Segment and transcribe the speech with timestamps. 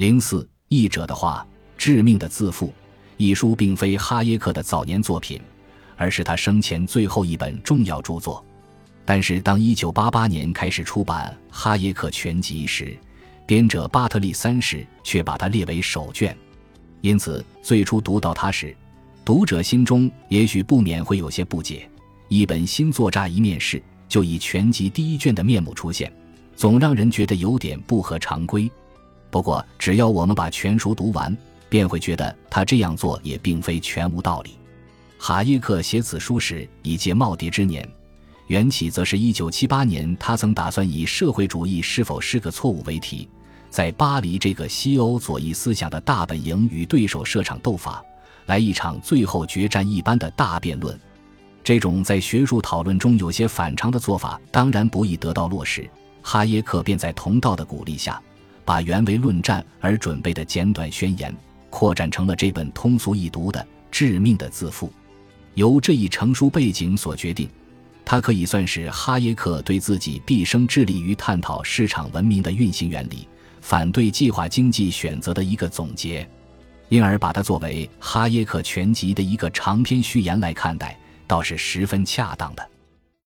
[0.00, 1.46] 零四译者的话，
[1.76, 2.68] 《致命的自负》
[3.18, 5.38] 一书并非哈耶克的早年作品，
[5.94, 8.42] 而是他生前最后一本重要著作。
[9.04, 12.96] 但是，当一九八八年开始出版《哈耶克全集》时，
[13.44, 16.34] 编者巴特利三世却把它列为首卷。
[17.02, 18.74] 因此，最初读到它时，
[19.22, 21.86] 读者心中也许不免会有些不解：
[22.28, 26.10] 一本新作乍一面世，就以全集第一卷的面目出现，
[26.56, 28.72] 总让人觉得有点不合常规。
[29.30, 31.36] 不过，只要我们把全书读完，
[31.68, 34.56] 便会觉得他这样做也并非全无道理。
[35.18, 37.88] 哈耶克写此书时已届耄耋之年。
[38.48, 43.28] 缘起则是一九七八年，他曾打算以“社会主义是否是个错误”为题，
[43.70, 48.02] 在巴黎这个西欧左翼思想的大本营与对手设场斗法，
[48.46, 50.98] 来一场最后决战一般的大辩论。
[51.62, 55.88] 这种在学术讨论中有些反常的做法，当然不易得到落实。
[56.22, 58.20] 哈耶克便在同道的鼓励下，
[58.70, 61.34] 把原为论战而准备的简短宣言，
[61.70, 63.58] 扩展成了这本通俗易读的
[63.90, 64.86] 《致命的自负》。
[65.54, 67.50] 由这一成书背景所决定。
[68.04, 73.26] 它可以算是哈耶克对自己毕生致力于探讨市场文明的运行原理、
[73.60, 76.24] 反对计划经济选择的一个总结，
[76.90, 80.96] 因而把它作为哈耶克全集的一个长篇序言来看待，
[81.26, 82.64] 倒是十分恰当的。